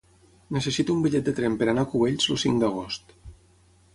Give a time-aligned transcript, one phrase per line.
[0.55, 3.17] Necessito un bitllet de tren per anar a Cubells el cinc d'agost.